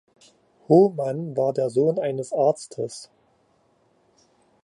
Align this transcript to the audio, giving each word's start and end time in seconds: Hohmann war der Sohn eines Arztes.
Hohmann 0.67 1.37
war 1.37 1.53
der 1.53 1.69
Sohn 1.69 1.99
eines 1.99 2.33
Arztes. 2.33 3.11